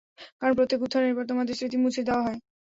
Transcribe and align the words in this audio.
কারণ 0.39 0.53
প্রত্যেক 0.57 0.79
উত্থানের 0.81 1.15
পর 1.17 1.29
তোমাদের 1.29 1.57
স্মৃতি 1.57 1.77
মুছে 1.79 2.01
দেওয়া 2.07 2.25
হয়। 2.25 2.39